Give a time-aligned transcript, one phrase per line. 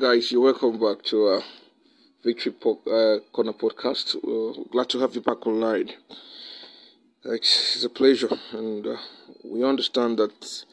[0.00, 1.42] Guys, you're welcome back to uh,
[2.24, 4.16] Victory po- uh, Corner Podcast.
[4.16, 5.90] Uh, glad to have you back online.
[7.22, 8.96] It's, it's a pleasure, and uh,
[9.44, 10.64] we understand that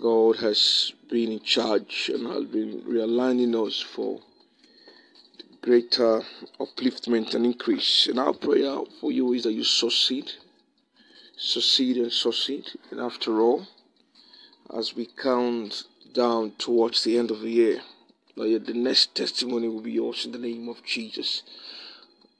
[0.00, 4.20] God has been in charge and has been realigning us for
[5.62, 6.22] greater
[6.60, 8.06] upliftment and increase.
[8.06, 10.30] And our prayer for you is that you succeed,
[11.36, 12.66] succeed, and succeed.
[12.92, 13.66] And after all,
[14.72, 15.82] as we count
[16.14, 17.80] down towards the end of the year,
[18.36, 21.42] that the next testimony will be yours in the name of Jesus.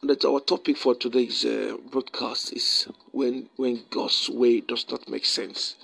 [0.01, 5.09] And that our topic for today's uh, broadcast is when when God's way does not
[5.09, 5.77] make sense.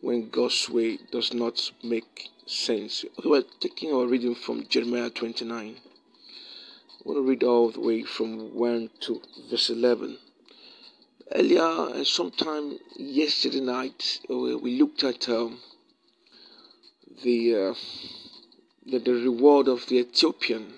[0.00, 3.04] When God's way does not make sense.
[3.24, 5.76] We're taking our reading from Jeremiah 29.
[5.76, 10.18] I want to read all the way from 1 to verse 11.
[11.34, 15.58] Earlier, uh, sometime yesterday night, uh, we looked at um,
[17.24, 17.56] the.
[17.56, 17.74] Uh,
[18.90, 20.72] the, the reward of the Ethiopian.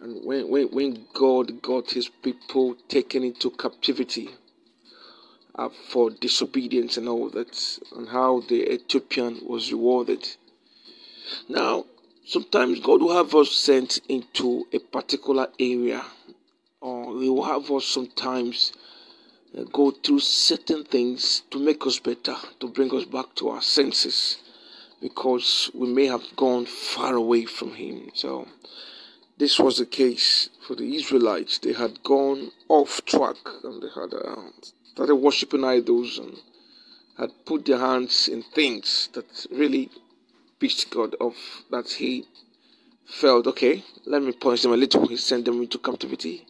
[0.00, 4.30] And when, when, when God got his people taken into captivity
[5.54, 10.26] uh, for disobedience and all that, and how the Ethiopian was rewarded.
[11.48, 11.84] Now,
[12.24, 16.02] sometimes God will have us sent into a particular area,
[16.80, 18.72] or He will have us sometimes
[19.56, 23.60] uh, go through certain things to make us better, to bring us back to our
[23.60, 24.38] senses
[25.00, 28.10] because we may have gone far away from Him.
[28.14, 28.48] So,
[29.38, 31.58] this was the case for the Israelites.
[31.58, 34.50] They had gone off track and they had uh,
[34.84, 36.36] started worshipping idols and
[37.16, 39.90] had put their hands in things that really
[40.58, 41.64] pissed God off.
[41.70, 42.26] That He
[43.06, 45.06] felt, okay, let me punish them a little.
[45.08, 46.46] He sent them into captivity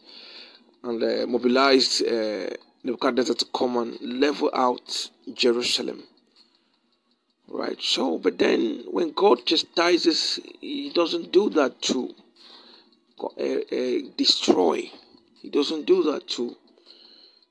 [0.83, 2.49] and uh, mobilized uh,
[2.83, 6.03] Nebuchadnezzar to come and level out Jerusalem.
[7.53, 7.81] Right.
[7.81, 12.15] So, but then when God chastises, He doesn't do that to
[13.19, 14.89] uh, uh, destroy.
[15.41, 16.55] He doesn't do that to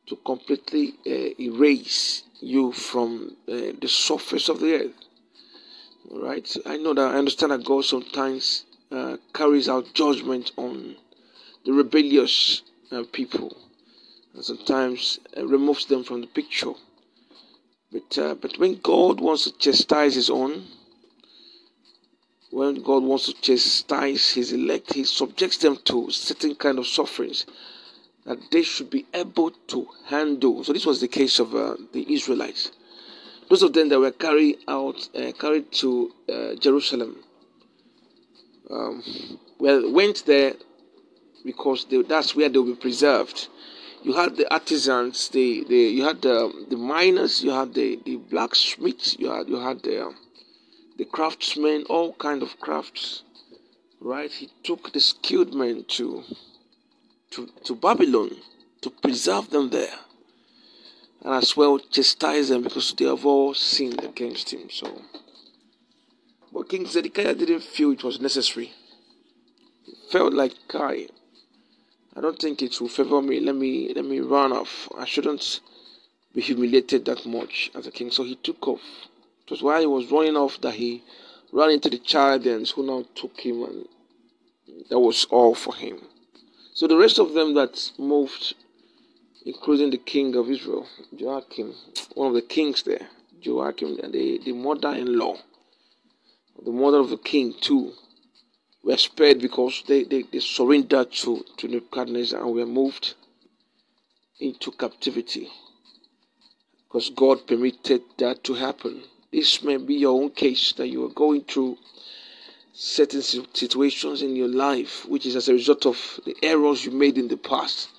[0.06, 4.96] to completely uh, erase you from the surface of the earth.
[6.10, 6.56] Right.
[6.66, 10.96] I know that I understand that God sometimes uh, carries out judgment on
[11.64, 13.56] the rebellious uh, people,
[14.34, 16.72] and sometimes removes them from the picture.
[17.92, 20.64] But, uh, but when God wants to chastise His own,
[22.50, 27.46] when God wants to chastise His elect, He subjects them to certain kind of sufferings
[28.26, 30.62] that they should be able to handle.
[30.62, 32.70] So this was the case of uh, the Israelites.
[33.48, 37.16] Those of them that were carried out, uh, carried to uh, Jerusalem,
[38.70, 39.02] um,
[39.58, 40.54] well, went there
[41.44, 43.48] because they, that's where they will be preserved
[44.02, 47.98] you had the artisans, the, the you had the, um, the miners, you had the,
[48.04, 50.16] the blacksmiths, you had you had the um,
[50.98, 53.22] the craftsmen, all kind of crafts.
[54.00, 54.30] Right?
[54.30, 56.24] He took the skilled men to
[57.32, 58.30] to, to Babylon
[58.80, 59.94] to preserve them there.
[61.22, 64.70] And as well chastise them because they have all sinned against him.
[64.70, 65.02] So
[66.52, 68.72] but King Zedekiah didn't feel it was necessary.
[69.84, 71.08] He felt like Kai
[72.16, 73.40] I don't think it will favor me.
[73.40, 74.88] Let me let me run off.
[74.98, 75.60] I shouldn't
[76.34, 78.10] be humiliated that much as a king.
[78.10, 78.82] So he took off.
[79.44, 81.02] It was while he was running off that he
[81.52, 83.88] ran into the Chaldeans who now took him and
[84.88, 86.00] that was all for him.
[86.74, 88.54] So the rest of them that moved,
[89.44, 91.74] including the king of Israel, Joachim,
[92.14, 93.08] one of the kings there,
[93.40, 95.36] Joachim, and the, the mother-in-law,
[96.64, 97.92] the mother of the king too,
[98.82, 103.14] were spared because they, they, they surrendered to, to Nebuchadnezzar and were moved
[104.38, 105.48] into captivity.
[106.88, 109.02] Because God permitted that to happen.
[109.32, 111.78] This may be your own case that you are going through
[112.72, 117.18] certain situations in your life, which is as a result of the errors you made
[117.18, 117.90] in the past.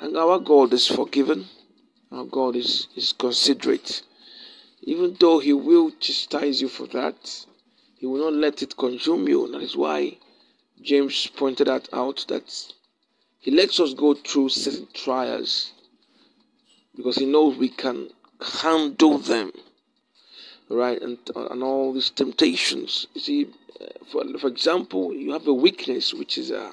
[0.00, 1.46] And our God is forgiven,
[2.10, 4.02] our God is, is considerate.
[4.82, 7.46] Even though He will chastise you for that,
[8.00, 9.46] he will not let it consume you.
[9.52, 10.16] That is why
[10.80, 12.72] James pointed that out that
[13.38, 15.72] he lets us go through certain trials
[16.96, 18.08] because he knows we can
[18.62, 19.52] handle them.
[20.70, 21.00] Right?
[21.02, 23.06] And, and all these temptations.
[23.12, 23.48] You see,
[24.10, 26.72] for, for example, you have a weakness which is uh,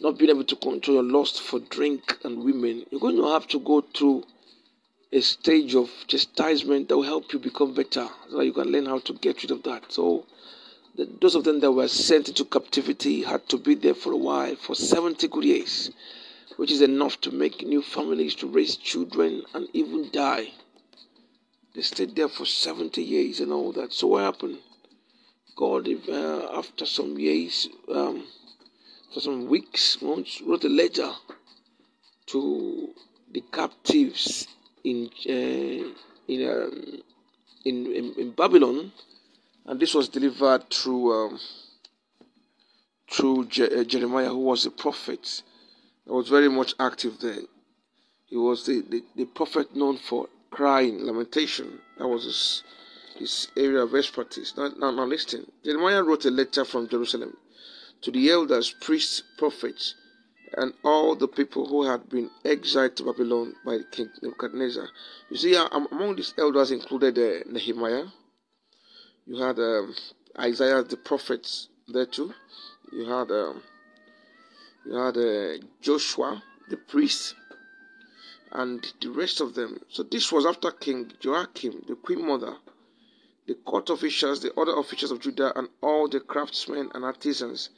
[0.00, 2.86] not being able to control your lust for drink and women.
[2.90, 4.24] You're going to have to go through
[5.12, 8.86] a stage of chastisement that will help you become better so that you can learn
[8.86, 9.92] how to get rid of that.
[9.92, 10.24] So,
[10.96, 14.16] the, those of them that were sent into captivity had to be there for a
[14.16, 15.90] while, for 70 good years,
[16.56, 20.52] which is enough to make new families, to raise children, and even die.
[21.74, 23.92] They stayed there for 70 years and all that.
[23.92, 24.58] So, what happened?
[25.56, 28.24] God, uh, after some years, um,
[29.12, 31.12] for some weeks, once wrote a letter
[32.28, 32.94] to
[33.30, 34.48] the captives
[34.84, 35.94] in uh,
[36.28, 37.02] in, um,
[37.64, 38.92] in, in, in Babylon,
[39.66, 41.40] and this was delivered through um,
[43.10, 45.42] through Je- uh, Jeremiah, who was a prophet
[46.06, 47.42] that was very much active there.
[48.26, 51.80] He was the, the, the prophet known for crying, lamentation.
[51.98, 52.62] That was his
[53.18, 54.54] his area of expertise.
[54.56, 55.50] Now, now, now listen.
[55.64, 57.36] Jeremiah wrote a letter from Jerusalem
[58.00, 59.94] to the elders, priests, prophets,
[60.56, 64.88] and all the people who had been exiled to Babylon by King Nebuchadnezzar.
[65.30, 68.04] You see, uh, among these elders included uh, Nehemiah.
[69.26, 69.94] You had um,
[70.38, 71.48] Isaiah the prophet
[71.88, 72.34] there too.
[72.92, 73.62] You had um,
[74.84, 77.34] you had uh, Joshua the priest,
[78.50, 79.80] and the rest of them.
[79.90, 82.56] So this was after King Joachim, the queen mother,
[83.46, 87.70] the court officials, the other officials of Judah, and all the craftsmen and artisans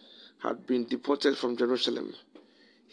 [0.43, 2.15] had been deported from Jerusalem.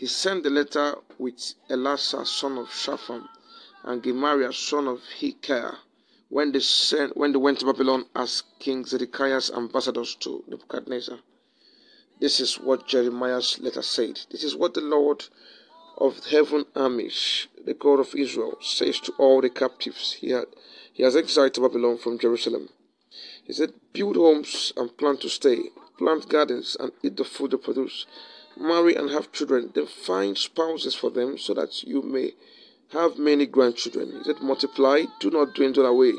[0.02, 3.30] He sent the letter with Elasah, son of Shaphan,
[3.84, 5.76] and Gemariah, son of Hilkiah,
[6.28, 11.20] when they, sent, when they went to Babylon as King Zedekiah's ambassadors to Nebuchadnezzar.
[12.20, 14.20] This is what Jeremiah's letter said.
[14.32, 15.24] This is what the Lord
[16.00, 20.46] of heaven armies, the God of Israel, says to all the captives he, had,
[20.92, 22.70] he has exiled to Babylon from Jerusalem.
[23.44, 25.60] He said, Build homes and plan to stay,
[26.00, 28.08] plant gardens and eat the food they produce,
[28.58, 32.34] marry and have children, then find spouses for them so that you may
[32.92, 34.12] have many grandchildren.
[34.18, 36.14] He said, Multiply, do not dwindle away,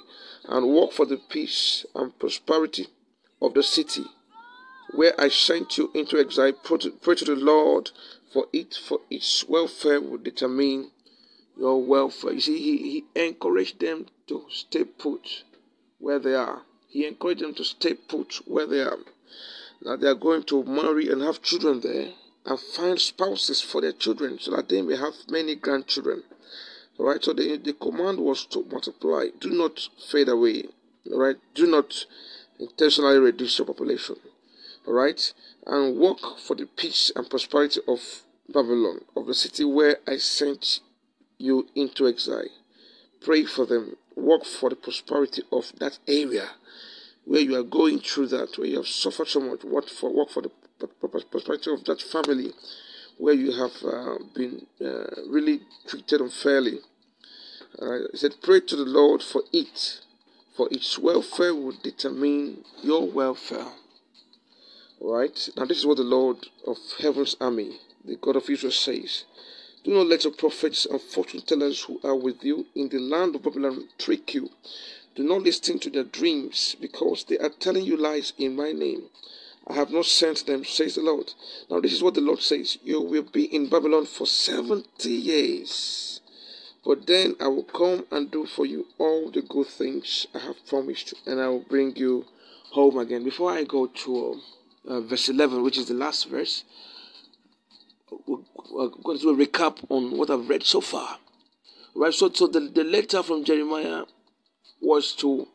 [0.48, 2.88] and work for the peace and prosperity
[3.40, 4.04] of the city
[4.94, 6.52] where I sent you into exile.
[6.52, 7.90] Pray to the Lord
[8.32, 10.90] for it, for its welfare will determine
[11.58, 12.32] your welfare.
[12.32, 15.44] You see, he, he encouraged them to stay put
[15.98, 16.62] where they are.
[16.88, 18.98] He encouraged them to stay put where they are.
[19.82, 22.12] Now they are going to marry and have children there
[22.44, 26.22] and find spouses for their children so that they may have many grandchildren.
[26.98, 29.26] All right, so the, the command was to multiply.
[29.40, 30.64] Do not fade away.
[31.10, 32.06] All right, do not
[32.58, 34.16] intentionally reduce your population.
[34.86, 35.32] All right,
[35.66, 38.00] and work for the peace and prosperity of
[38.48, 40.80] Babylon, of the city where I sent
[41.38, 42.48] you into exile.
[43.20, 43.96] Pray for them.
[44.16, 46.50] Work for the prosperity of that area
[47.24, 49.64] where you are going through that, where you have suffered so much.
[49.64, 50.50] Work for work for the
[50.86, 52.52] prosperity of that family
[53.18, 56.78] where you have uh, been uh, really treated unfairly.
[57.78, 60.00] Uh, he said, Pray to the Lord for it,
[60.56, 63.66] for its welfare will determine your welfare.
[65.00, 65.48] All right?
[65.56, 69.24] Now, this is what the Lord of heaven's army, the God of Israel, says.
[69.84, 73.34] Do not let your prophets and fortune tellers who are with you in the land
[73.34, 74.50] of Babylon trick you.
[75.14, 79.04] Do not listen to their dreams, because they are telling you lies in my name.
[79.66, 81.32] I have not sent them, says the Lord.
[81.70, 86.20] Now, this is what the Lord says You will be in Babylon for 70 years.
[86.84, 90.66] But then I will come and do for you all the good things I have
[90.66, 92.24] promised, and I will bring you
[92.72, 93.22] home again.
[93.22, 94.40] Before I go to
[94.88, 96.64] uh, verse 11, which is the last verse,
[98.26, 101.18] we're going to do a recap on what I've read so far.
[101.94, 104.04] Right, so, so the, the letter from Jeremiah
[104.80, 105.46] was to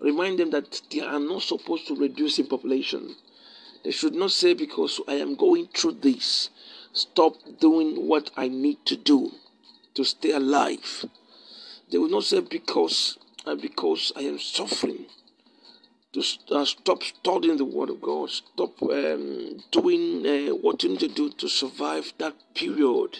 [0.00, 3.14] remind them that they are not supposed to reduce in population.
[3.86, 6.50] They should not say, because I am going through this,
[6.92, 9.30] stop doing what I need to do
[9.94, 11.04] to stay alive.
[11.92, 13.16] They will not say, because,
[13.46, 15.06] uh, because I am suffering,
[16.14, 20.98] to uh, stop studying the Word of God, stop um, doing uh, what you need
[20.98, 23.18] to do to survive that period,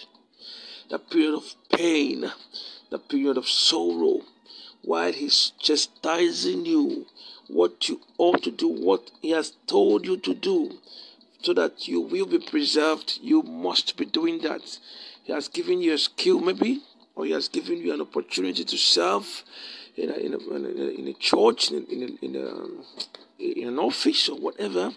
[0.89, 2.29] that period of pain,
[2.89, 4.19] that period of sorrow,
[4.81, 7.05] while He's chastising you
[7.47, 10.77] what you ought to do, what He has told you to do,
[11.41, 13.19] so that you will be preserved.
[13.21, 14.79] You must be doing that.
[15.23, 16.81] He has given you a skill, maybe,
[17.15, 19.43] or He has given you an opportunity to serve
[19.95, 23.79] in a, in a, in a, in a church, in, a, in, a, in, an
[23.79, 24.91] office, or whatever.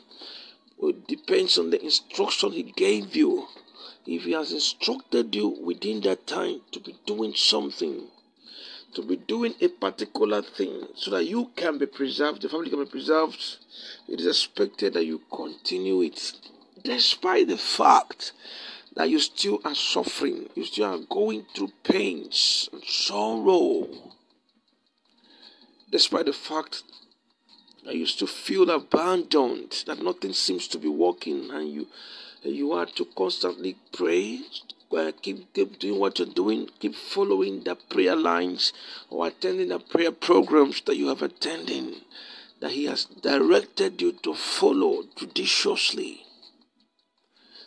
[0.82, 3.46] It depends on the instruction He gave you.
[4.06, 8.08] If He has instructed you within that time to be doing something,
[8.94, 12.84] to be doing a particular thing so that you can be preserved, the family can
[12.84, 13.58] be preserved.
[14.08, 16.32] It is expected that you continue it
[16.82, 18.32] despite the fact
[18.96, 23.88] that you still are suffering, you still are going through pains and sorrow,
[25.90, 26.82] despite the fact
[27.84, 31.86] that you still feel abandoned, that nothing seems to be working, and you
[32.42, 34.40] you are to constantly pray,
[34.92, 38.72] uh, keep, keep doing what you're doing, keep following the prayer lines
[39.08, 41.96] or attending the prayer programs that you have attending.
[42.60, 46.24] that He has directed you to follow judiciously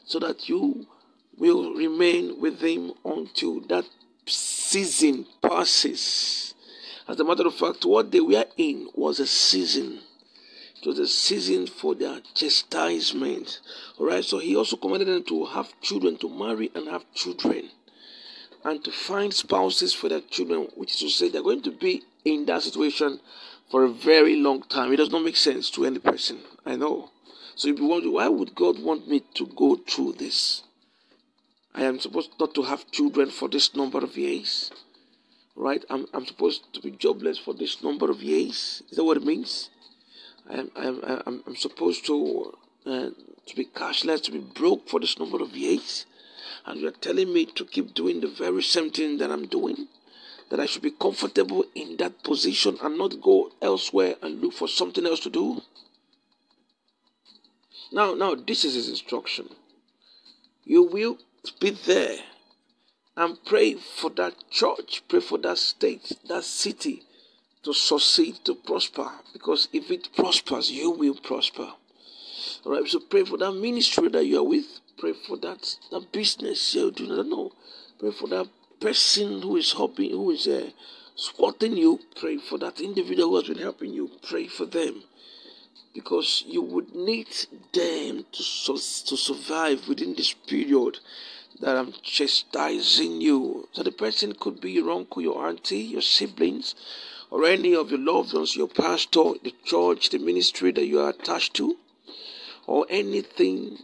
[0.06, 0.86] so that you
[1.38, 3.86] will remain with Him until that
[4.27, 6.53] season passes.
[7.08, 10.00] As a matter of fact, what they were in was a season.
[10.84, 13.62] It was a season for their chastisement.
[13.98, 17.70] Alright, so he also commanded them to have children, to marry and have children,
[18.66, 22.04] and to find spouses for their children, which is to say they're going to be
[22.25, 23.22] in that situation
[23.72, 24.92] for a very long time.
[24.92, 26.40] It does not make sense to any person.
[26.66, 27.12] I know.
[27.56, 30.63] So if you wonder why would God want me to go through this?
[31.74, 34.70] I am supposed not to have children for this number of years.
[35.56, 35.86] Right?
[35.90, 38.84] I'm, I'm supposed to be jobless for this number of years.
[38.90, 39.70] Is that what it means?
[40.50, 43.10] I am, I am, I'm, I'm supposed to uh,
[43.46, 46.06] to be cashless, to be broke for this number of years.
[46.66, 49.88] And you're telling me to keep doing the very same thing that I'm doing?
[50.50, 54.68] That I should be comfortable in that position and not go elsewhere and look for
[54.68, 55.62] something else to do?
[57.92, 59.50] Now, now, this is his instruction.
[60.64, 61.18] You will
[61.60, 62.18] be there
[63.16, 67.04] and pray for that church, pray for that state, that city
[67.63, 69.10] to succeed, to prosper.
[69.32, 71.74] Because if it prospers, you will prosper.
[72.65, 74.79] All right, so pray for that ministry that you are with.
[74.98, 77.10] Pray for that that business you're doing.
[77.10, 77.51] Don't know.
[78.00, 78.48] Pray for that
[78.79, 80.70] person who is helping, who is uh,
[81.15, 82.00] supporting you.
[82.20, 84.12] Pray for that individual who has been helping you.
[84.27, 85.03] Pray for them
[85.93, 87.27] because you would need
[87.72, 88.43] them to,
[88.74, 91.00] to survive within this period
[91.62, 93.67] that I'm chastising you.
[93.74, 96.75] So the person could be your uncle, your auntie, your siblings,
[97.34, 101.10] or any of your loved ones, your pastor, the church, the ministry that you are
[101.10, 101.75] attached to,
[102.68, 103.80] or anything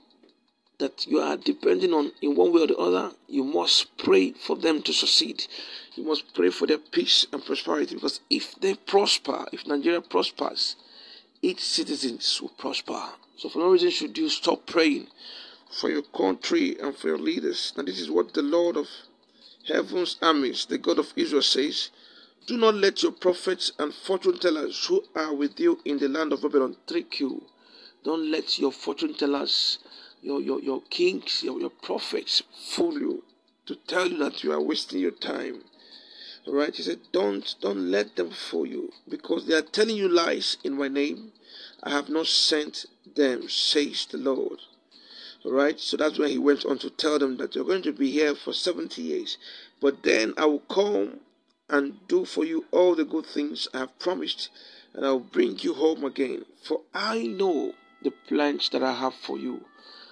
[0.78, 4.56] that you are depending on in one way or the other, you must pray for
[4.56, 5.48] them to succeed.
[5.96, 10.76] You must pray for their peace and prosperity because if they prosper, if Nigeria prospers,
[11.42, 13.02] its citizens will prosper.
[13.36, 15.08] So, for no reason should you stop praying
[15.72, 17.74] for your country and for your leaders.
[17.76, 18.88] Now, this is what the Lord of
[19.68, 21.90] heaven's armies, the God of Israel, says
[22.48, 26.34] Do not let your prophets and fortune tellers who are with you in the land
[26.34, 27.44] of Babylon trick you.
[28.04, 29.78] Don't let your fortune tellers,
[30.22, 32.42] your, your, your kings, your, your prophets
[32.72, 33.24] fool you
[33.66, 35.64] to tell you that you are wasting your time.
[36.48, 40.10] All right, he said, "Don't, don't let them fool you, because they are telling you
[40.10, 41.34] lies in my name.
[41.84, 44.60] I have not sent them," says the Lord.
[45.46, 47.92] All right, so that's when he went on to tell them that you're going to
[47.92, 49.38] be here for seventy years,
[49.80, 51.20] but then I will come
[51.70, 54.50] and do for you all the good things I have promised,
[54.94, 56.46] and I will bring you home again.
[56.62, 59.66] For I know the plans that I have for you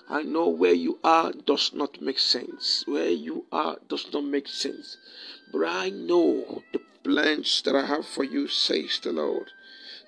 [0.09, 2.83] I know where you are does not make sense.
[2.87, 4.95] Where you are does not make sense.
[5.51, 9.51] But I know the plans that I have for you, says the Lord.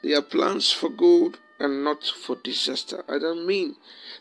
[0.02, 3.04] They are plans for good and not for disaster.
[3.08, 3.76] I don't mean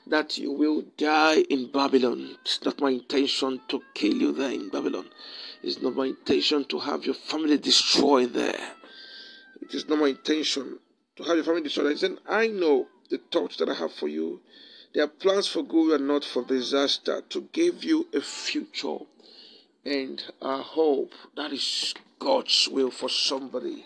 [0.07, 2.37] that you will die in Babylon.
[2.43, 5.07] It's not my intention to kill you there in Babylon.
[5.63, 8.73] It's not my intention to have your family destroyed there.
[9.61, 10.79] It is not my intention
[11.17, 11.93] to have your family destroyed.
[11.93, 14.41] I said, I know the thoughts that I have for you
[14.95, 18.99] they're plans for good and not for disaster, to give you a future
[19.85, 21.13] and a hope.
[21.37, 23.85] That is God's will for somebody.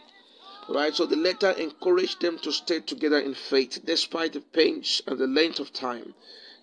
[0.69, 0.95] Right?
[0.95, 5.27] So the letter encouraged them to stay together in faith despite the pains and the
[5.27, 6.15] length of time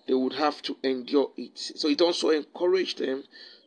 [0.06, 1.56] they would have to endure it.
[1.56, 3.24] So it also encouraged them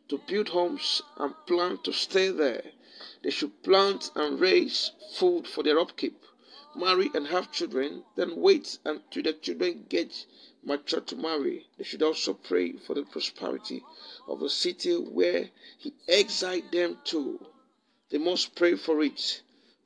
[0.08, 2.72] to build homes and plan to stay there.
[3.22, 6.20] They should plant and raise food for their upkeep,
[6.76, 10.26] marry and have children, then wait until the children get
[10.62, 11.66] mature to marry.
[11.78, 13.82] They should also pray for the prosperity
[14.28, 17.46] of the city where he exiled them to.
[18.10, 19.40] They must pray for it,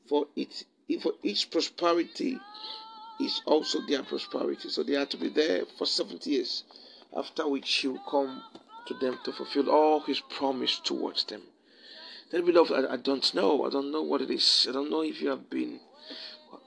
[0.08, 0.64] for it
[1.02, 2.38] for each prosperity
[3.20, 4.68] is also their prosperity.
[4.70, 6.64] So they are to be there for 70 years,
[7.16, 8.42] after which he will come
[8.86, 11.42] to them to fulfill all his promise towards them.
[12.30, 13.64] Then, beloved, I, I don't know.
[13.64, 14.66] I don't know what it is.
[14.68, 15.80] I don't know if you have been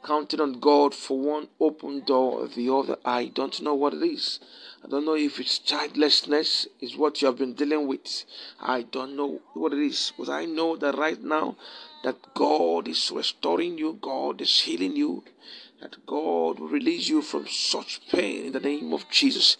[0.04, 2.98] counting on God for one open door or the other.
[3.06, 4.40] I don't know what it is.
[4.84, 8.26] I don't know if it's childlessness is what you have been dealing with.
[8.60, 10.14] I don't know what it is.
[10.18, 11.56] But I know that right now
[12.04, 15.24] that God is restoring you, God is healing you,
[15.82, 19.58] that God will release you from such pain in the name of Jesus.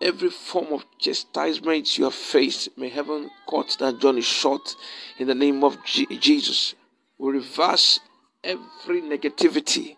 [0.00, 4.74] Every form of chastisement you have faced, may heaven cut that journey short
[5.18, 6.74] in the name of Jesus.
[7.18, 8.00] We reverse
[8.44, 9.96] every negativity,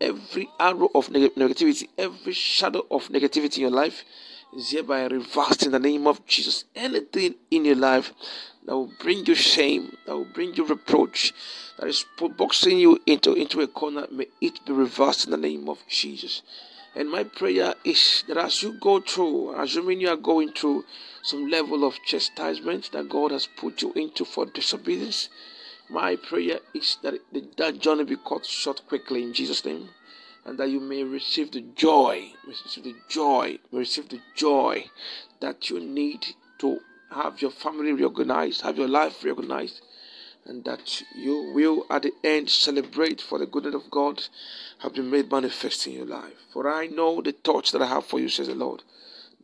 [0.00, 4.04] every arrow of neg- negativity, every shadow of negativity in your life
[4.56, 6.64] is hereby reversed in the name of Jesus.
[6.74, 8.12] Anything in your life
[8.64, 11.32] that will bring you shame, that will bring you reproach,
[11.78, 12.04] that is
[12.36, 16.42] boxing you into, into a corner, may it be reversed in the name of Jesus.
[16.94, 20.84] And my prayer is that as you go through, assuming you are going through
[21.22, 25.28] some level of chastisement that God has put you into for disobedience,
[25.90, 27.14] my prayer is that
[27.56, 29.88] that journey be cut short quickly in Jesus' name
[30.44, 34.84] and that you may receive the joy, receive the joy, receive the joy
[35.40, 36.26] that you need
[36.58, 36.80] to
[37.10, 39.80] have your family reorganized, have your life reorganized,
[40.46, 44.24] and that you will at the end celebrate for the goodness of God
[44.78, 46.32] have been made manifest in your life.
[46.52, 48.82] For I know the thoughts that I have for you, says the Lord.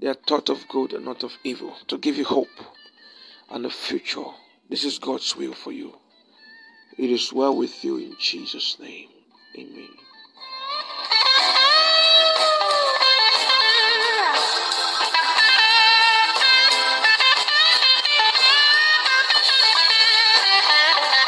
[0.01, 2.49] They are thoughts of good and not of evil, to give you hope
[3.51, 4.25] and a future.
[4.71, 5.99] This is God's will for you.
[6.99, 9.09] It is well with you in Jesus' name.
[9.59, 10.04] Amen.